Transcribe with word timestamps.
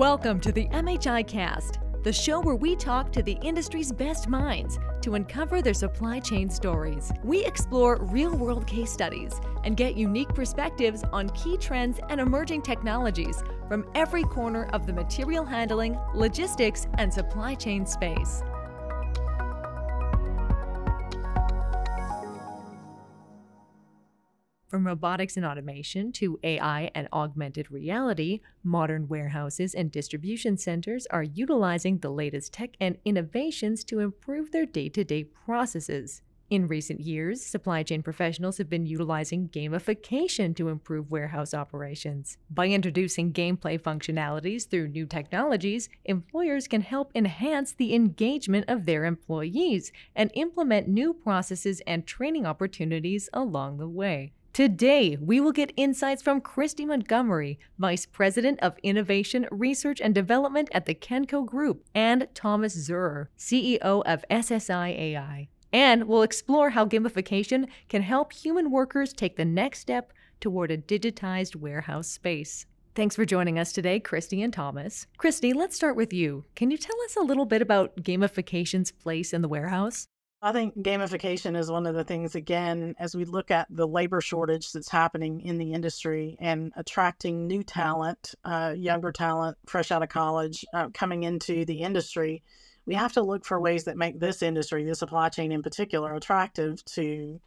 Welcome 0.00 0.40
to 0.40 0.50
the 0.50 0.66
MHI 0.68 1.26
Cast, 1.26 1.78
the 2.04 2.12
show 2.14 2.40
where 2.40 2.54
we 2.54 2.74
talk 2.74 3.12
to 3.12 3.22
the 3.22 3.36
industry's 3.42 3.92
best 3.92 4.28
minds 4.30 4.78
to 5.02 5.14
uncover 5.14 5.60
their 5.60 5.74
supply 5.74 6.20
chain 6.20 6.48
stories. 6.48 7.12
We 7.22 7.44
explore 7.44 7.98
real 8.04 8.34
world 8.34 8.66
case 8.66 8.90
studies 8.90 9.38
and 9.62 9.76
get 9.76 9.96
unique 9.96 10.30
perspectives 10.30 11.04
on 11.12 11.28
key 11.28 11.58
trends 11.58 12.00
and 12.08 12.18
emerging 12.18 12.62
technologies 12.62 13.44
from 13.68 13.84
every 13.94 14.22
corner 14.22 14.70
of 14.72 14.86
the 14.86 14.92
material 14.94 15.44
handling, 15.44 15.98
logistics, 16.14 16.86
and 16.96 17.12
supply 17.12 17.54
chain 17.54 17.84
space. 17.84 18.42
From 24.70 24.86
robotics 24.86 25.36
and 25.36 25.44
automation 25.44 26.12
to 26.12 26.38
AI 26.44 26.92
and 26.94 27.08
augmented 27.12 27.72
reality, 27.72 28.38
modern 28.62 29.08
warehouses 29.08 29.74
and 29.74 29.90
distribution 29.90 30.56
centers 30.56 31.08
are 31.08 31.24
utilizing 31.24 31.98
the 31.98 32.12
latest 32.12 32.52
tech 32.52 32.76
and 32.80 32.96
innovations 33.04 33.82
to 33.82 33.98
improve 33.98 34.52
their 34.52 34.66
day 34.66 34.88
to 34.90 35.02
day 35.02 35.24
processes. 35.24 36.22
In 36.50 36.68
recent 36.68 37.00
years, 37.00 37.44
supply 37.44 37.82
chain 37.82 38.00
professionals 38.00 38.58
have 38.58 38.70
been 38.70 38.86
utilizing 38.86 39.48
gamification 39.48 40.54
to 40.54 40.68
improve 40.68 41.10
warehouse 41.10 41.52
operations. 41.52 42.38
By 42.48 42.68
introducing 42.68 43.32
gameplay 43.32 43.76
functionalities 43.80 44.68
through 44.68 44.88
new 44.88 45.06
technologies, 45.06 45.88
employers 46.04 46.68
can 46.68 46.82
help 46.82 47.10
enhance 47.16 47.72
the 47.72 47.92
engagement 47.92 48.66
of 48.68 48.86
their 48.86 49.04
employees 49.04 49.90
and 50.14 50.30
implement 50.34 50.86
new 50.86 51.12
processes 51.12 51.82
and 51.88 52.06
training 52.06 52.46
opportunities 52.46 53.28
along 53.32 53.78
the 53.78 53.88
way. 53.88 54.32
Today, 54.52 55.16
we 55.20 55.38
will 55.38 55.52
get 55.52 55.72
insights 55.76 56.22
from 56.22 56.40
Kristi 56.40 56.84
Montgomery, 56.84 57.60
Vice 57.78 58.04
President 58.04 58.58
of 58.60 58.76
Innovation, 58.82 59.46
Research 59.52 60.00
and 60.00 60.12
Development 60.12 60.68
at 60.72 60.86
the 60.86 60.94
Kenco 60.94 61.46
Group, 61.46 61.84
and 61.94 62.26
Thomas 62.34 62.76
Zoehrer, 62.76 63.28
CEO 63.38 64.02
of 64.04 64.24
sSy 64.28 64.98
AI. 64.98 65.48
And 65.72 66.08
we'll 66.08 66.22
explore 66.22 66.70
how 66.70 66.84
gamification 66.84 67.68
can 67.88 68.02
help 68.02 68.32
human 68.32 68.72
workers 68.72 69.12
take 69.12 69.36
the 69.36 69.44
next 69.44 69.78
step 69.78 70.12
toward 70.40 70.72
a 70.72 70.78
digitized 70.78 71.54
warehouse 71.54 72.08
space. 72.08 72.66
Thanks 72.96 73.14
for 73.14 73.24
joining 73.24 73.56
us 73.56 73.72
today, 73.72 74.00
Kristi 74.00 74.42
and 74.42 74.52
Thomas. 74.52 75.06
Kristi, 75.16 75.54
let's 75.54 75.76
start 75.76 75.94
with 75.94 76.12
you. 76.12 76.44
Can 76.56 76.72
you 76.72 76.76
tell 76.76 77.00
us 77.04 77.14
a 77.14 77.22
little 77.22 77.46
bit 77.46 77.62
about 77.62 77.94
gamification's 77.98 78.90
place 78.90 79.32
in 79.32 79.42
the 79.42 79.48
warehouse? 79.48 80.08
I 80.42 80.52
think 80.52 80.74
gamification 80.78 81.54
is 81.54 81.70
one 81.70 81.86
of 81.86 81.94
the 81.94 82.04
things, 82.04 82.34
again, 82.34 82.94
as 82.98 83.14
we 83.14 83.26
look 83.26 83.50
at 83.50 83.66
the 83.68 83.86
labor 83.86 84.22
shortage 84.22 84.72
that's 84.72 84.88
happening 84.88 85.42
in 85.42 85.58
the 85.58 85.74
industry 85.74 86.38
and 86.40 86.72
attracting 86.76 87.46
new 87.46 87.62
talent, 87.62 88.34
uh, 88.42 88.72
younger 88.74 89.12
talent, 89.12 89.58
fresh 89.66 89.90
out 89.90 90.02
of 90.02 90.08
college, 90.08 90.64
uh, 90.72 90.88
coming 90.94 91.24
into 91.24 91.66
the 91.66 91.80
industry, 91.80 92.42
we 92.86 92.94
have 92.94 93.12
to 93.12 93.22
look 93.22 93.44
for 93.44 93.60
ways 93.60 93.84
that 93.84 93.98
make 93.98 94.18
this 94.18 94.42
industry, 94.42 94.82
the 94.82 94.94
supply 94.94 95.28
chain 95.28 95.52
in 95.52 95.62
particular, 95.62 96.14
attractive 96.14 96.82
to 96.86 97.38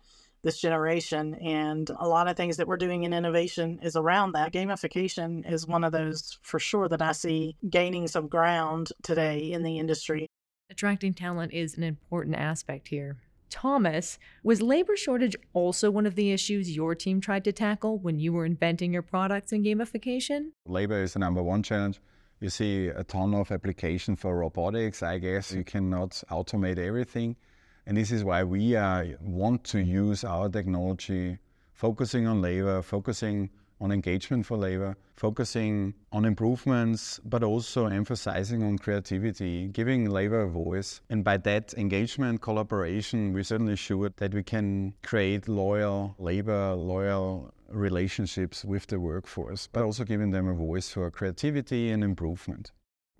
this 0.43 0.59
generation. 0.59 1.33
And 1.35 1.89
a 1.97 2.07
lot 2.07 2.27
of 2.27 2.37
things 2.37 2.57
that 2.57 2.67
we're 2.67 2.77
doing 2.77 3.03
in 3.03 3.13
innovation 3.13 3.79
is 3.81 3.95
around 3.95 4.33
that. 4.33 4.53
Gamification 4.53 5.51
is 5.51 5.65
one 5.65 5.83
of 5.83 5.93
those 5.93 6.37
for 6.43 6.59
sure 6.59 6.87
that 6.89 7.01
I 7.01 7.13
see 7.13 7.55
gaining 7.67 8.07
some 8.07 8.27
ground 8.27 8.91
today 9.01 9.51
in 9.51 9.63
the 9.63 9.79
industry. 9.79 10.27
Attracting 10.73 11.13
talent 11.13 11.53
is 11.53 11.77
an 11.77 11.83
important 11.83 12.35
aspect 12.35 12.87
here. 12.87 13.17
Thomas, 13.51 14.17
was 14.43 14.59
labor 14.59 14.97
shortage 14.97 15.35
also 15.53 15.91
one 15.91 16.07
of 16.07 16.15
the 16.15 16.31
issues 16.31 16.75
your 16.75 16.95
team 16.95 17.21
tried 17.21 17.43
to 17.43 17.51
tackle 17.51 17.99
when 17.99 18.17
you 18.17 18.33
were 18.33 18.43
inventing 18.43 18.91
your 18.91 19.03
products 19.03 19.51
in 19.51 19.63
gamification? 19.63 20.49
Labor 20.65 21.03
is 21.03 21.13
the 21.13 21.19
number 21.19 21.43
one 21.43 21.61
challenge. 21.61 22.01
You 22.39 22.49
see 22.49 22.87
a 22.87 23.03
ton 23.03 23.35
of 23.35 23.51
application 23.51 24.15
for 24.15 24.35
robotics. 24.35 25.03
I 25.03 25.19
guess 25.19 25.51
you 25.51 25.63
cannot 25.63 26.23
automate 26.31 26.79
everything. 26.79 27.35
And 27.85 27.95
this 27.95 28.11
is 28.11 28.23
why 28.23 28.43
we 28.43 28.75
uh, 28.75 29.05
want 29.21 29.63
to 29.65 29.79
use 29.79 30.23
our 30.23 30.49
technology, 30.49 31.37
focusing 31.73 32.25
on 32.25 32.41
labor, 32.41 32.81
focusing 32.81 33.51
on 33.79 33.91
engagement 33.91 34.45
for 34.45 34.57
labor, 34.57 34.95
focusing 35.15 35.93
on 36.11 36.25
improvements, 36.25 37.19
but 37.25 37.43
also 37.43 37.87
emphasizing 37.87 38.63
on 38.63 38.77
creativity, 38.77 39.67
giving 39.67 40.09
labor 40.09 40.41
a 40.41 40.49
voice. 40.49 41.01
And 41.09 41.23
by 41.23 41.37
that 41.37 41.73
engagement, 41.75 42.41
collaboration, 42.41 43.33
we're 43.33 43.43
certainly 43.43 43.75
sure 43.75 44.11
that 44.17 44.33
we 44.33 44.43
can 44.43 44.93
create 45.03 45.47
loyal 45.47 46.15
labor, 46.17 46.73
loyal 46.73 47.53
relationships 47.69 48.63
with 48.63 48.87
the 48.87 48.99
workforce, 48.99 49.67
but 49.71 49.83
also 49.83 50.03
giving 50.03 50.31
them 50.31 50.47
a 50.47 50.53
voice 50.53 50.89
for 50.89 51.09
creativity 51.11 51.89
and 51.91 52.03
improvement. 52.03 52.71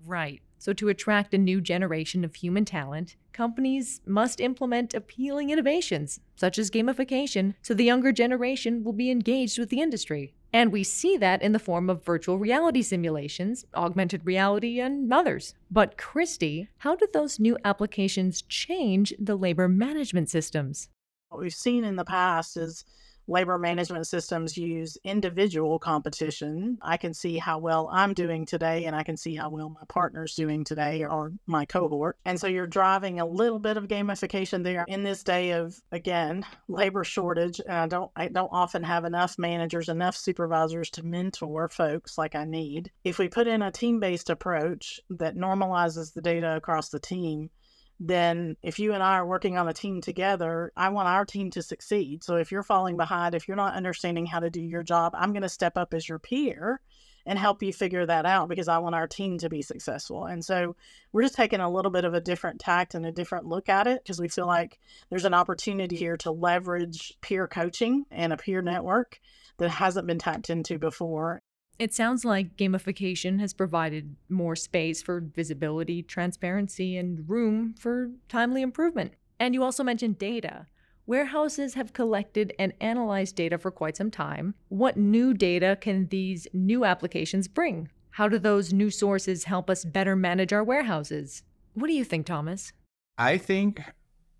Right. 0.04 0.42
So, 0.58 0.72
to 0.74 0.88
attract 0.88 1.34
a 1.34 1.38
new 1.38 1.60
generation 1.60 2.24
of 2.24 2.36
human 2.36 2.64
talent, 2.64 3.16
companies 3.32 4.00
must 4.06 4.40
implement 4.40 4.94
appealing 4.94 5.50
innovations, 5.50 6.20
such 6.36 6.58
as 6.58 6.70
gamification, 6.70 7.54
so 7.60 7.74
the 7.74 7.84
younger 7.84 8.12
generation 8.12 8.82
will 8.82 8.94
be 8.94 9.10
engaged 9.10 9.58
with 9.58 9.68
the 9.68 9.82
industry. 9.82 10.32
And 10.54 10.70
we 10.70 10.84
see 10.84 11.16
that 11.16 11.42
in 11.42 11.50
the 11.50 11.58
form 11.58 11.90
of 11.90 12.04
virtual 12.04 12.38
reality 12.38 12.80
simulations, 12.80 13.64
augmented 13.74 14.24
reality, 14.24 14.78
and 14.78 15.12
others. 15.12 15.52
But, 15.68 15.98
Kristi, 15.98 16.68
how 16.78 16.94
did 16.94 17.12
those 17.12 17.40
new 17.40 17.58
applications 17.64 18.40
change 18.42 19.12
the 19.18 19.34
labor 19.34 19.66
management 19.66 20.30
systems? 20.30 20.90
What 21.28 21.40
we've 21.40 21.52
seen 21.52 21.82
in 21.82 21.96
the 21.96 22.04
past 22.04 22.56
is 22.56 22.84
labor 23.26 23.58
management 23.58 24.06
systems 24.06 24.56
use 24.56 24.98
individual 25.04 25.78
competition. 25.78 26.78
I 26.82 26.96
can 26.96 27.14
see 27.14 27.38
how 27.38 27.58
well 27.58 27.88
I'm 27.92 28.14
doing 28.14 28.46
today, 28.46 28.84
and 28.84 28.94
I 28.94 29.02
can 29.02 29.16
see 29.16 29.34
how 29.34 29.50
well 29.50 29.68
my 29.70 29.84
partner's 29.88 30.34
doing 30.34 30.64
today 30.64 31.04
or 31.04 31.32
my 31.46 31.64
cohort. 31.64 32.18
And 32.24 32.38
so 32.38 32.46
you're 32.46 32.66
driving 32.66 33.20
a 33.20 33.26
little 33.26 33.58
bit 33.58 33.76
of 33.76 33.88
gamification 33.88 34.62
there 34.62 34.84
in 34.88 35.02
this 35.02 35.22
day 35.22 35.52
of 35.52 35.80
again 35.92 36.44
labor 36.68 37.04
shortage. 37.04 37.60
And 37.60 37.76
I 37.76 37.86
don't 37.86 38.10
I 38.16 38.28
don't 38.28 38.52
often 38.52 38.82
have 38.82 39.04
enough 39.04 39.38
managers, 39.38 39.88
enough 39.88 40.16
supervisors 40.16 40.90
to 40.90 41.02
mentor 41.04 41.68
folks 41.68 42.18
like 42.18 42.34
I 42.34 42.44
need. 42.44 42.90
If 43.04 43.18
we 43.18 43.28
put 43.28 43.46
in 43.46 43.62
a 43.62 43.70
team-based 43.70 44.30
approach 44.30 45.00
that 45.10 45.36
normalizes 45.36 46.12
the 46.12 46.22
data 46.22 46.56
across 46.56 46.88
the 46.88 47.00
team, 47.00 47.50
then 48.00 48.56
if 48.62 48.78
you 48.78 48.92
and 48.92 49.02
I 49.02 49.14
are 49.14 49.26
working 49.26 49.56
on 49.56 49.68
a 49.68 49.72
team 49.72 50.00
together, 50.00 50.72
I 50.76 50.88
want 50.88 51.08
our 51.08 51.24
team 51.24 51.50
to 51.52 51.62
succeed. 51.62 52.24
So 52.24 52.36
if 52.36 52.50
you're 52.50 52.62
falling 52.62 52.94
mm-hmm. 52.94 53.02
behind, 53.02 53.34
if 53.34 53.46
you're 53.46 53.56
not 53.56 53.74
understanding 53.74 54.26
how 54.26 54.40
to 54.40 54.50
do 54.50 54.60
your 54.60 54.82
job, 54.82 55.12
I'm 55.16 55.32
going 55.32 55.42
to 55.42 55.48
step 55.48 55.76
up 55.76 55.94
as 55.94 56.08
your 56.08 56.18
peer 56.18 56.80
and 57.26 57.38
help 57.38 57.62
you 57.62 57.72
figure 57.72 58.04
that 58.04 58.26
out 58.26 58.48
because 58.48 58.68
I 58.68 58.78
want 58.78 58.94
our 58.94 59.06
team 59.06 59.38
to 59.38 59.48
be 59.48 59.62
successful. 59.62 60.26
And 60.26 60.44
so 60.44 60.76
we're 61.12 61.22
just 61.22 61.36
taking 61.36 61.60
a 61.60 61.70
little 61.70 61.90
bit 61.90 62.04
of 62.04 62.14
a 62.14 62.20
different 62.20 62.60
tact 62.60 62.94
and 62.94 63.06
a 63.06 63.12
different 63.12 63.46
look 63.46 63.68
at 63.68 63.86
it 63.86 64.02
because 64.02 64.20
we 64.20 64.28
feel 64.28 64.46
like 64.46 64.78
there's 65.08 65.24
an 65.24 65.34
opportunity 65.34 65.96
here 65.96 66.16
to 66.18 66.30
leverage 66.30 67.14
peer 67.22 67.48
coaching 67.48 68.04
and 68.10 68.32
a 68.32 68.36
peer 68.36 68.60
network 68.60 69.20
that 69.58 69.70
hasn't 69.70 70.06
been 70.06 70.18
tapped 70.18 70.50
into 70.50 70.78
before. 70.78 71.42
It 71.78 71.92
sounds 71.92 72.24
like 72.24 72.56
gamification 72.56 73.40
has 73.40 73.52
provided 73.52 74.14
more 74.28 74.54
space 74.54 75.02
for 75.02 75.20
visibility, 75.20 76.02
transparency, 76.02 76.96
and 76.96 77.28
room 77.28 77.74
for 77.78 78.10
timely 78.28 78.62
improvement. 78.62 79.14
And 79.40 79.54
you 79.54 79.62
also 79.64 79.82
mentioned 79.82 80.18
data. 80.18 80.66
Warehouses 81.06 81.74
have 81.74 81.92
collected 81.92 82.54
and 82.58 82.72
analyzed 82.80 83.34
data 83.34 83.58
for 83.58 83.70
quite 83.70 83.96
some 83.96 84.10
time. 84.10 84.54
What 84.68 84.96
new 84.96 85.34
data 85.34 85.76
can 85.80 86.06
these 86.08 86.46
new 86.52 86.84
applications 86.84 87.48
bring? 87.48 87.88
How 88.10 88.28
do 88.28 88.38
those 88.38 88.72
new 88.72 88.88
sources 88.90 89.44
help 89.44 89.68
us 89.68 89.84
better 89.84 90.14
manage 90.14 90.52
our 90.52 90.62
warehouses? 90.62 91.42
What 91.74 91.88
do 91.88 91.92
you 91.92 92.04
think, 92.04 92.24
Thomas? 92.24 92.72
I 93.18 93.36
think 93.36 93.82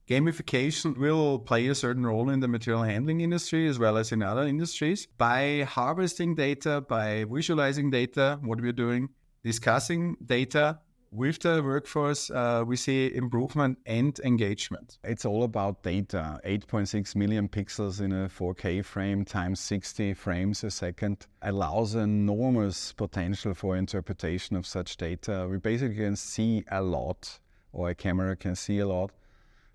Gamification 0.09 0.99
will 0.99 1.39
play 1.39 1.67
a 1.69 1.75
certain 1.75 2.05
role 2.05 2.29
in 2.29 2.41
the 2.41 2.49
material 2.49 2.83
handling 2.83 3.23
industry 3.23 3.67
as 3.67 3.79
well 3.79 3.97
as 3.97 4.13
in 4.13 4.23
other 4.23 4.43
industries 4.43 5.07
by 5.17 5.67
harvesting 5.69 6.35
data, 6.35 6.83
by 6.83 7.25
visualizing 7.25 7.91
data, 7.91 8.39
what 8.43 8.61
we're 8.61 8.73
doing, 8.73 9.09
discussing 9.43 10.17
data 10.25 10.79
with 11.15 11.39
the 11.41 11.63
workforce, 11.63 12.29
uh, 12.31 12.65
we 12.67 12.77
see 12.77 13.15
improvement 13.15 13.79
and 13.87 14.19
engagement. 14.25 14.99
It's 15.05 15.25
all 15.25 15.45
about 15.45 15.83
data 15.85 16.41
8.6 16.45 17.15
million 17.15 17.49
pixels 17.49 18.01
in 18.01 18.13
a 18.13 18.29
4K 18.29 18.85
frame 18.85 19.25
times 19.25 19.61
60 19.61 20.15
frames 20.15 20.65
a 20.65 20.71
second 20.73 21.27
allows 21.41 21.95
enormous 21.95 22.93
potential 22.93 23.55
for 23.55 23.77
interpretation 23.77 24.57
of 24.57 24.67
such 24.67 24.97
data. 24.97 25.47
We 25.49 25.59
basically 25.59 25.97
can 25.97 26.17
see 26.17 26.65
a 26.71 26.83
lot, 26.83 27.39
or 27.73 27.91
a 27.91 27.95
camera 27.95 28.35
can 28.35 28.57
see 28.57 28.81
a 28.81 28.87
lot. 28.87 29.13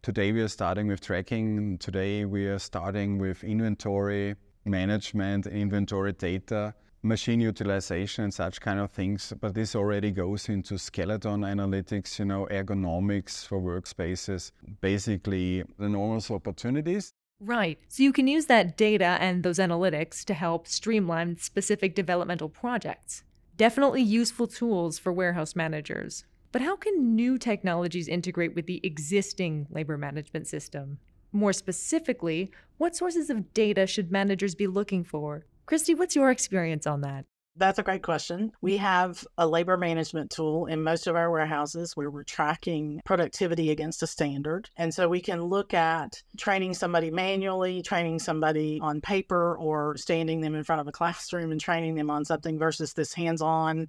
Today 0.02 0.32
we 0.32 0.40
are 0.40 0.48
starting 0.48 0.88
with 0.88 1.02
tracking. 1.02 1.78
Today 1.78 2.24
we 2.24 2.48
are 2.48 2.58
starting 2.58 3.18
with 3.18 3.44
inventory 3.44 4.36
management, 4.64 5.46
inventory 5.46 6.14
data, 6.14 6.74
machine 7.04 7.42
utilization, 7.42 8.24
and 8.24 8.34
such 8.34 8.62
kind 8.62 8.80
of 8.80 8.92
things. 8.92 9.34
But 9.42 9.56
this 9.56 9.76
already 9.76 10.12
goes 10.12 10.48
into 10.48 10.78
skeleton 10.78 11.42
analytics, 11.42 12.18
you 12.18 12.24
know, 12.24 12.48
ergonomics 12.50 13.46
for 13.46 13.60
workspaces, 13.60 14.54
basically 14.80 15.66
enormous 15.80 16.32
opportunities. 16.32 17.12
Right. 17.42 17.78
So 17.90 18.02
you 18.02 18.14
can 18.14 18.28
use 18.28 18.46
that 18.46 18.78
data 18.78 19.18
and 19.20 19.44
those 19.44 19.60
analytics 19.60 20.24
to 20.26 20.34
help 20.34 20.66
streamline 20.66 21.36
specific 21.38 21.94
developmental 21.94 22.48
projects. 22.48 23.24
Definitely 23.58 24.04
useful 24.04 24.48
tools 24.48 24.98
for 24.98 25.12
warehouse 25.12 25.58
managers. 25.58 26.24
But 26.52 26.62
how 26.64 26.76
can 26.76 27.16
new 27.16 27.38
technologies 27.38 28.08
integrate 28.08 28.56
with 28.56 28.66
the 28.66 28.82
existing 28.84 29.68
labor 29.70 29.98
management 29.98 30.48
system? 30.48 30.98
More 31.32 31.54
specifically, 31.54 32.52
what 32.78 32.96
sources 32.96 33.30
of 33.30 33.54
data 33.54 33.86
should 33.86 34.12
managers 34.12 34.56
be 34.56 34.66
looking 34.66 35.04
for? 35.04 35.46
Kristi, 35.68 35.96
what's 35.96 36.16
your 36.16 36.32
experience 36.32 36.88
on 36.88 37.02
that? 37.02 37.26
That's 37.56 37.78
a 37.78 37.84
great 37.84 38.02
question. 38.02 38.52
We 38.62 38.78
have 38.78 39.24
a 39.38 39.46
labor 39.46 39.78
management 39.78 40.32
tool 40.32 40.66
in 40.66 40.82
most 40.82 41.06
of 41.06 41.16
our 41.16 41.30
warehouses 41.30 41.96
where 41.96 42.10
we're 42.10 42.24
tracking 42.24 43.02
productivity 43.06 43.70
against 43.70 44.02
a 44.02 44.08
standard. 44.08 44.70
And 44.78 44.92
so 44.94 45.10
we 45.10 45.20
can 45.20 45.44
look 45.44 45.74
at 45.74 46.24
training 46.38 46.74
somebody 46.74 47.12
manually, 47.12 47.84
training 47.84 48.20
somebody 48.20 48.80
on 48.82 49.02
paper, 49.02 49.56
or 49.60 49.98
standing 49.98 50.42
them 50.42 50.56
in 50.56 50.64
front 50.64 50.82
of 50.82 50.88
a 50.88 50.92
classroom 50.92 51.52
and 51.52 51.60
training 51.60 51.96
them 51.96 52.10
on 52.10 52.26
something 52.26 52.58
versus 52.58 52.94
this 52.94 53.14
hands 53.14 53.42
on 53.42 53.88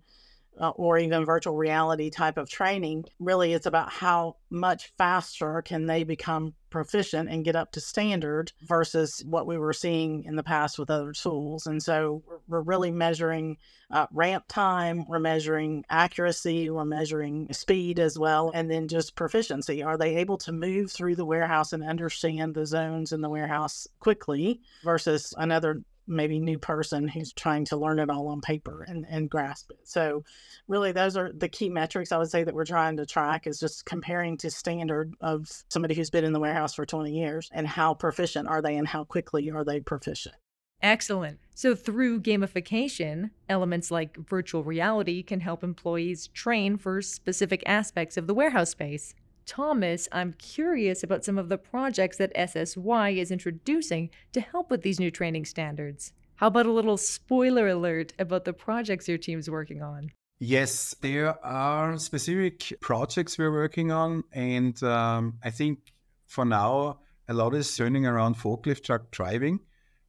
uh, 0.58 0.70
or 0.70 0.99
even 0.99 1.25
virtual 1.25 1.56
reality 1.56 2.11
type 2.11 2.37
of 2.37 2.49
training, 2.49 3.05
really 3.19 3.52
it's 3.52 3.67
about 3.67 3.91
how 3.91 4.37
much 4.50 4.93
faster 4.99 5.62
can 5.62 5.87
they 5.87 6.05
become 6.05 6.55
proficient 6.70 7.29
and 7.29 7.44
get 7.44 7.56
up 7.56 7.73
to 7.73 7.81
standard 7.81 8.52
versus 8.62 9.23
what 9.26 9.47
we 9.47 9.58
were 9.58 9.73
seeing 9.73 10.25
in 10.25 10.37
the 10.37 10.43
past 10.43 10.79
with 10.79 10.91
other 10.91 11.12
tools. 11.12 11.67
And 11.67 11.82
so 11.82 12.23
we're 12.49 12.61
really 12.61 12.91
measuring 12.91 13.58
uh, 13.91 14.06
ramp 14.12 14.44
time, 14.49 15.05
we're 15.08 15.19
measuring 15.19 15.85
accuracy, 15.91 16.70
we're 16.70 16.85
measuring 16.85 17.53
speed 17.53 17.99
as 17.99 18.19
well, 18.19 18.53
and 18.55 18.70
then 18.70 18.87
just 18.87 19.17
proficiency. 19.17 19.82
Are 19.82 19.99
they 19.99 20.17
able 20.17 20.38
to 20.38 20.53
move 20.53 20.93
through 20.93 21.17
the 21.17 21.25
warehouse 21.25 21.73
and 21.73 21.82
understand 21.82 22.55
the 22.55 22.67
zones 22.67 23.12
in 23.12 23.20
the 23.20 23.29
warehouse 23.29 23.88
quickly 23.99 24.61
versus 24.85 25.35
another 25.37 25.82
maybe 26.11 26.39
new 26.39 26.59
person 26.59 27.09
who's 27.09 27.33
trying 27.33 27.65
to 27.67 27.77
learn 27.77 27.99
it 27.99 28.11
all 28.11 28.29
on 28.29 28.41
paper 28.41 28.85
and, 28.87 29.07
and 29.09 29.31
grasp 29.31 29.71
it. 29.71 29.79
So 29.85 30.25
really 30.69 30.93
those 30.93 31.17
are 31.17 31.33
the 31.33 31.49
key 31.49 31.69
metrics 31.69 32.12
I 32.12 32.19
would 32.19 32.31
say 32.31 32.45
that 32.45 32.55
we're 32.55 32.65
trying 32.65 32.97
to 32.97 33.07
track 33.07 33.47
is 33.47 33.61
just 33.61 33.85
comparing 33.87 34.37
to 34.39 34.51
standard 34.51 35.15
of 35.21 35.49
somebody 35.69 35.95
who's 35.95 36.11
been 36.11 36.25
in 36.25 36.33
the 36.33 36.41
warehouse 36.41 36.75
for 36.75 36.85
20 36.85 37.11
years 37.11 37.49
and 37.53 37.67
how 37.67 37.95
proficient 37.95 38.49
are 38.49 38.61
they 38.61 38.77
and 38.77 38.89
how 38.89 39.05
quickly 39.05 39.51
are 39.51 39.65
they 39.65 39.81
proficient. 39.81 40.35
Excellent. 40.83 41.39
So, 41.55 41.75
through 41.75 42.23
gamification, 42.23 43.31
elements 43.51 43.91
like 43.91 44.17
virtual 44.17 44.65
reality 44.65 45.23
can 45.23 45.41
help 45.41 45.63
employees 45.63 46.29
train 46.29 46.79
for 46.79 47.03
specific 47.03 47.63
aspects 47.67 48.17
of 48.17 48.27
the 48.27 48.33
warehouse 48.33 48.71
space. 48.71 49.15
Thomas, 49.50 50.08
I'm 50.12 50.35
curious 50.35 51.02
about 51.02 51.25
some 51.25 51.37
of 51.37 51.49
the 51.49 51.58
projects 51.58 52.19
that 52.19 52.32
SSY 52.37 53.17
is 53.17 53.32
introducing 53.32 54.08
to 54.32 54.41
help 54.41 54.70
with 54.70 54.82
these 54.82 55.00
new 55.00 55.11
training 55.11 55.44
standards. 55.44 56.12
How 56.37 56.47
about 56.47 56.67
a 56.67 56.73
little 56.73 56.97
spoiler 56.97 57.67
alert 57.67 58.12
about 58.20 58.44
the 58.44 58.52
projects 58.52 59.08
your 59.08 59.19
team's 59.19 59.50
working 59.50 59.82
on? 59.82 60.12
Yes, 60.38 60.94
there 61.02 61.44
are 61.44 61.99
specific 61.99 62.75
projects 62.81 63.38
we're 63.38 63.50
working 63.50 63.91
on. 63.91 64.23
And 64.32 64.81
um, 64.85 65.41
I 65.43 65.50
think 65.50 65.81
for 66.29 66.44
now, 66.44 67.00
a 67.29 67.35
lot 67.35 67.53
is 67.56 67.76
turning 67.76 68.06
around 68.06 68.37
forklift 68.37 68.85
truck 68.85 69.11
driving 69.11 69.58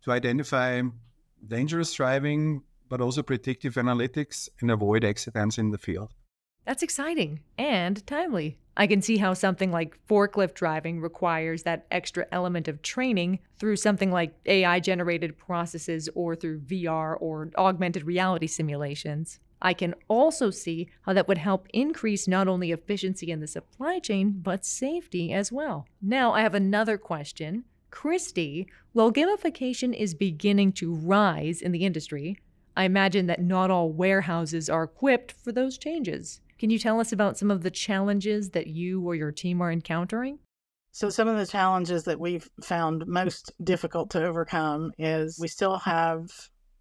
to 0.03 0.11
identify 0.11 0.83
dangerous 1.47 1.91
driving, 1.95 2.61
but 2.89 3.01
also 3.01 3.23
predictive 3.23 3.73
analytics 3.73 4.49
and 4.61 4.69
avoid 4.69 5.03
accidents 5.03 5.57
in 5.57 5.71
the 5.71 5.79
field. 5.79 6.13
That's 6.65 6.83
exciting 6.83 7.41
and 7.57 8.05
timely. 8.05 8.57
I 8.77 8.87
can 8.87 9.01
see 9.01 9.17
how 9.17 9.33
something 9.33 9.71
like 9.71 9.97
forklift 10.07 10.53
driving 10.53 11.01
requires 11.01 11.63
that 11.63 11.85
extra 11.91 12.25
element 12.31 12.67
of 12.67 12.81
training 12.81 13.39
through 13.57 13.75
something 13.75 14.11
like 14.11 14.33
AI 14.45 14.79
generated 14.79 15.37
processes 15.37 16.07
or 16.15 16.35
through 16.35 16.61
VR 16.61 17.17
or 17.19 17.49
augmented 17.57 18.05
reality 18.05 18.47
simulations. 18.47 19.39
I 19.61 19.73
can 19.73 19.93
also 20.07 20.49
see 20.49 20.89
how 21.01 21.13
that 21.13 21.27
would 21.27 21.37
help 21.37 21.67
increase 21.73 22.27
not 22.27 22.47
only 22.47 22.71
efficiency 22.71 23.29
in 23.29 23.41
the 23.41 23.47
supply 23.47 23.99
chain, 23.99 24.39
but 24.41 24.65
safety 24.65 25.33
as 25.33 25.51
well. 25.51 25.85
Now, 26.01 26.31
I 26.33 26.41
have 26.41 26.55
another 26.55 26.97
question. 26.97 27.65
Kristi, 27.91 28.65
while 28.93 29.11
gamification 29.11 29.93
is 29.95 30.13
beginning 30.13 30.71
to 30.73 30.95
rise 30.95 31.61
in 31.61 31.73
the 31.73 31.85
industry, 31.85 32.37
I 32.75 32.85
imagine 32.85 33.27
that 33.27 33.41
not 33.41 33.69
all 33.69 33.91
warehouses 33.91 34.69
are 34.69 34.83
equipped 34.83 35.33
for 35.33 35.51
those 35.51 35.77
changes. 35.77 36.39
Can 36.61 36.69
you 36.69 36.77
tell 36.77 36.99
us 36.99 37.11
about 37.11 37.39
some 37.39 37.49
of 37.49 37.63
the 37.63 37.71
challenges 37.71 38.51
that 38.51 38.67
you 38.67 39.01
or 39.01 39.15
your 39.15 39.31
team 39.31 39.61
are 39.61 39.71
encountering? 39.71 40.37
So, 40.91 41.09
some 41.09 41.27
of 41.27 41.35
the 41.35 41.47
challenges 41.47 42.03
that 42.03 42.19
we've 42.19 42.47
found 42.61 43.07
most 43.07 43.51
difficult 43.63 44.11
to 44.11 44.23
overcome 44.23 44.91
is 44.99 45.39
we 45.39 45.47
still 45.47 45.77
have 45.77 46.29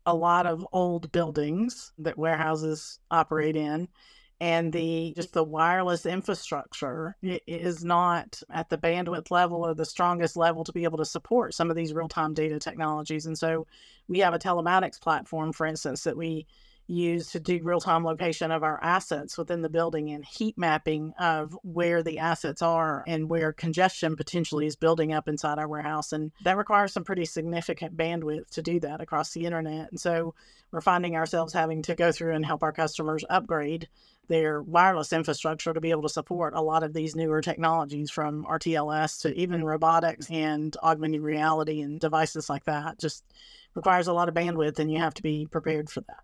a 0.05 0.15
lot 0.15 0.45
of 0.45 0.67
old 0.75 1.11
buildings 1.13 1.95
that 1.97 2.19
warehouses 2.19 2.99
operate 3.11 3.57
in 3.57 3.89
and 4.39 4.71
the 4.71 5.15
just 5.17 5.33
the 5.33 5.45
wireless 5.45 6.05
infrastructure 6.05 7.17
is 7.23 7.83
not 7.83 8.43
at 8.51 8.69
the 8.69 8.77
bandwidth 8.77 9.31
level 9.31 9.65
or 9.65 9.75
the 9.75 9.87
strongest 9.87 10.37
level 10.37 10.63
to 10.65 10.73
be 10.73 10.85
able 10.85 10.99
to 10.99 11.07
support 11.07 11.55
some 11.55 11.71
of 11.71 11.77
these 11.77 11.95
real-time 11.95 12.35
data 12.35 12.59
technologies 12.59 13.27
and 13.27 13.39
so 13.39 13.67
we 14.09 14.19
have 14.19 14.35
a 14.35 14.39
telematics 14.39 15.01
platform 15.01 15.53
for 15.53 15.67
instance 15.67 16.05
that 16.05 16.17
we 16.17 16.47
used 16.91 17.33
to 17.33 17.41
do 17.41 17.61
real 17.63 17.81
time 17.81 18.05
location 18.05 18.51
of 18.51 18.63
our 18.63 18.83
assets 18.83 19.39
within 19.39 19.63
the 19.63 19.69
building 19.69 20.11
and 20.11 20.25
heat 20.25 20.59
mapping 20.59 21.15
of 21.19 21.57
where 21.63 22.03
the 22.03 22.19
assets 22.19 22.63
are 22.63 23.05
and 23.07 23.31
where 23.31 23.53
congestion 23.53 24.17
potentially 24.17 24.67
is 24.67 24.77
building 24.77 25.13
up 25.13 25.29
inside 25.29 25.59
our 25.59 25.69
warehouse. 25.69 26.13
And 26.13 26.33
that 26.45 26.57
requires 26.57 26.93
some 26.93 27.05
pretty 27.05 27.25
significant 27.25 27.97
bandwidth 27.97 28.51
to 28.51 28.63
do 28.63 28.81
that 28.81 29.01
across 29.01 29.33
the 29.33 29.47
internet. 29.47 29.91
And 29.91 30.01
so 30.01 30.35
we're 30.73 30.81
finding 30.81 31.17
ourselves 31.17 31.53
having 31.53 31.83
to 31.83 31.95
go 31.95 32.13
through 32.13 32.35
and 32.35 32.45
help 32.45 32.63
our 32.63 32.73
customers 32.73 33.25
upgrade 33.31 33.89
their 34.29 34.63
wireless 34.63 35.13
infrastructure 35.13 35.73
to 35.73 35.81
be 35.81 35.91
able 35.91 36.03
to 36.03 36.09
support 36.09 36.55
a 36.55 36.63
lot 36.63 36.83
of 36.83 36.93
these 36.93 37.17
newer 37.17 37.41
technologies 37.41 38.11
from 38.11 38.45
RTLS 38.45 39.23
to 39.23 39.35
even 39.35 39.65
robotics 39.65 40.31
and 40.31 40.77
augmented 40.83 41.21
reality 41.21 41.81
and 41.81 41.99
devices 41.99 42.49
like 42.49 42.65
that. 42.65 42.99
Just 42.99 43.25
requires 43.75 44.07
a 44.07 44.13
lot 44.13 44.29
of 44.29 44.35
bandwidth 44.35 44.79
and 44.79 44.91
you 44.91 44.99
have 44.99 45.15
to 45.15 45.23
be 45.23 45.47
prepared 45.51 45.91
for 45.91 46.01
that 46.03 46.23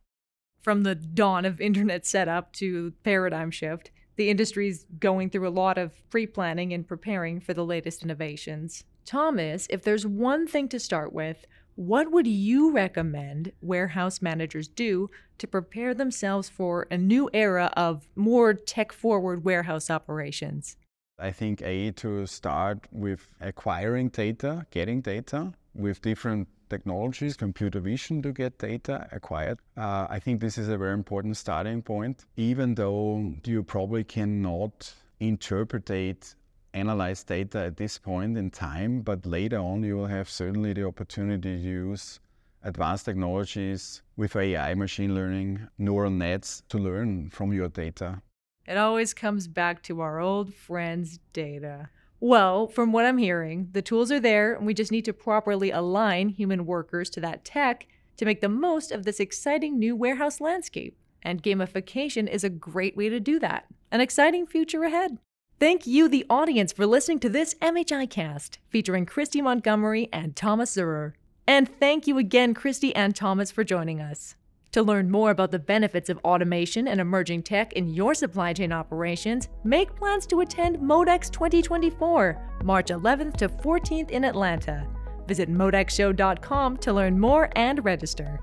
from 0.67 0.83
the 0.83 0.97
dawn 0.97 1.45
of 1.45 1.61
internet 1.61 2.05
setup 2.05 2.53
to 2.53 2.93
paradigm 3.05 3.53
shift, 3.53 3.93
the 4.17 4.29
industry's 4.29 4.85
going 4.99 5.31
through 5.31 5.47
a 5.47 5.49
lot 5.49 5.79
of 5.79 5.93
pre 6.11 6.27
planning 6.27 6.73
and 6.73 6.89
preparing 6.89 7.39
for 7.39 7.55
the 7.55 7.65
latest 7.65 8.03
innovations. 8.03 8.83
Thomas, 9.05 9.69
if 9.71 9.85
there's 9.85 10.05
one 10.05 10.45
thing 10.49 10.69
to 10.71 10.81
start 10.81 11.13
with, 11.13 11.47
what 11.77 12.11
would 12.11 12.27
you 12.27 12.73
recommend 12.73 13.53
warehouse 13.61 14.21
managers 14.21 14.67
do 14.67 15.09
to 15.39 15.47
prepare 15.47 15.95
themselves 15.95 16.49
for 16.49 16.89
a 16.91 16.99
new 16.99 17.31
era 17.33 17.71
of 17.77 18.09
more 18.17 18.53
tech 18.53 18.91
forward 18.91 19.45
warehouse 19.45 19.89
operations? 19.89 20.77
I 21.17 21.31
think 21.31 21.63
A, 21.63 21.93
to 21.93 22.27
start 22.27 22.89
with 22.91 23.29
acquiring 23.41 24.09
data, 24.09 24.67
getting 24.73 25.01
data 25.01 25.53
with 25.77 26.03
different 26.03 26.49
technologies, 26.69 27.37
computer 27.37 27.81
vision 27.81 28.23
to 28.23 28.33
get 28.33 28.59
data 28.59 29.09
acquired. 29.13 29.59
Uh, 29.77 30.07
I 30.09 30.19
think 30.19 30.41
this 30.41 30.59
is 30.59 30.69
a 30.69 30.77
very 30.77 30.95
important 30.95 31.37
starting 31.37 31.83
point, 31.83 32.25
even 32.37 32.75
though 32.75 33.35
you 33.45 33.63
probably 33.63 34.05
cannot 34.05 34.95
interpret, 35.21 36.35
analyze 36.75 37.25
data 37.25 37.59
at 37.61 37.77
this 37.77 37.99
point 37.99 38.37
in 38.37 38.51
time, 38.51 39.01
but 39.01 39.25
later 39.25 39.59
on 39.59 39.83
you 39.83 39.97
will 39.97 40.07
have 40.07 40.29
certainly 40.29 40.73
the 40.73 40.87
opportunity 40.87 41.57
to 41.57 41.63
use 41.63 42.21
advanced 42.63 43.05
technologies 43.05 44.03
with 44.17 44.37
AI, 44.37 44.75
machine 44.75 45.15
learning, 45.15 45.69
neural 45.79 46.11
nets 46.11 46.63
to 46.69 46.79
learn 46.79 47.31
from 47.31 47.53
your 47.53 47.69
data. 47.69 48.21
It 48.67 48.77
always 48.77 49.15
comes 49.15 49.47
back 49.47 49.83
to 49.85 50.01
our 50.01 50.19
old 50.19 50.53
friends' 50.53 51.21
data. 51.33 51.89
Well, 52.21 52.67
from 52.67 52.93
what 52.93 53.05
I'm 53.05 53.19
hearing, 53.19 53.69
the 53.73 53.83
tools 53.83 54.11
are 54.11 54.21
there, 54.21 54.55
and 54.55 54.67
we 54.67 54.73
just 54.73 54.91
need 54.91 55.05
to 55.05 55.13
properly 55.13 55.71
align 55.71 56.31
human 56.31 56.65
workers 56.65 57.11
to 57.11 57.21
that 57.21 57.45
tech 57.45 57.87
to 58.17 58.25
make 58.25 58.41
the 58.41 58.49
most 58.49 58.91
of 58.91 59.05
this 59.05 59.21
exciting 59.21 59.79
new 59.79 59.95
warehouse 59.95 60.41
landscape. 60.41 60.97
And 61.23 61.43
gamification 61.43 62.29
is 62.29 62.45
a 62.45 62.49
great 62.49 62.97
way 62.97 63.09
to 63.09 63.21
do 63.21 63.39
that. 63.41 63.67
An 63.91 64.01
exciting 64.01 64.47
future 64.47 64.85
ahead. 64.85 65.19
Thank 65.59 65.87
you, 65.87 66.09
the 66.09 66.25
audience, 66.31 66.73
for 66.73 66.87
listening 66.87 67.19
to 67.21 67.29
this 67.29 67.55
MHI 67.55 68.09
cast 68.09 68.59
featuring 68.69 69.07
Kristi 69.07 69.43
Montgomery 69.43 70.09
and 70.13 70.37
Thomas 70.37 70.75
Zoehrer. 70.75 71.13
And 71.47 71.69
thank 71.81 72.07
you 72.07 72.19
again, 72.19 72.55
Kristi 72.55 72.93
and 72.95 73.15
Thomas, 73.15 73.51
for 73.51 73.65
joining 73.65 74.01
us. 74.01 74.37
To 74.77 74.83
learn 74.83 75.11
more 75.11 75.31
about 75.31 75.53
the 75.53 75.59
benefits 75.59 76.11
of 76.11 76.19
automation 76.19 76.89
and 76.89 77.01
emerging 77.01 77.45
tech 77.45 77.73
in 77.73 77.89
your 77.89 78.13
supply 78.13 78.53
chain 78.53 78.73
operations, 78.73 79.49
make 79.65 79.97
plans 79.97 80.27
to 80.27 80.41
attend 80.41 80.77
Modex 80.77 81.31
2024, 81.31 82.61
March 82.63 82.89
11th 82.89 83.39
to 83.39 83.49
14th 83.49 84.11
in 84.11 84.23
Atlanta. 84.23 84.87
Visit 85.27 85.51
modexshow.com 85.51 86.77
to 86.77 86.93
learn 86.93 87.19
more 87.19 87.49
and 87.57 87.83
register. 87.87 88.39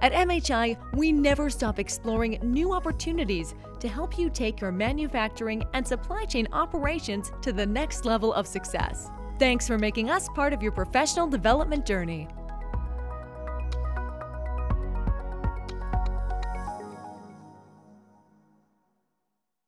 At 0.00 0.10
MHI, 0.10 0.76
we 0.94 1.12
never 1.12 1.48
stop 1.50 1.78
exploring 1.78 2.40
new 2.42 2.72
opportunities 2.72 3.54
to 3.78 3.86
help 3.86 4.18
you 4.18 4.28
take 4.28 4.60
your 4.60 4.72
manufacturing 4.72 5.62
and 5.72 5.86
supply 5.86 6.24
chain 6.24 6.48
operations 6.50 7.30
to 7.42 7.52
the 7.52 7.64
next 7.64 8.04
level 8.04 8.32
of 8.32 8.48
success. 8.48 9.08
Thanks 9.38 9.68
for 9.68 9.78
making 9.78 10.10
us 10.10 10.28
part 10.30 10.52
of 10.52 10.64
your 10.64 10.72
professional 10.72 11.28
development 11.28 11.86
journey. 11.86 12.26